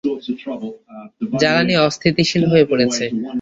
[1.33, 3.03] জ্বালানী অস্থিতিশীল হয়ে পড়েছে।